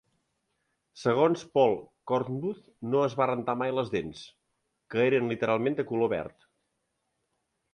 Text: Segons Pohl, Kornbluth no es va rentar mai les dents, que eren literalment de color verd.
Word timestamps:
Segons 1.01 1.43
Pohl, 1.57 1.75
Kornbluth 2.11 2.63
no 2.95 3.03
es 3.09 3.17
va 3.19 3.29
rentar 3.33 3.57
mai 3.61 3.75
les 3.81 3.93
dents, 3.97 4.25
que 4.95 5.05
eren 5.11 5.31
literalment 5.35 5.79
de 5.83 5.87
color 5.93 6.11
verd. 6.19 6.49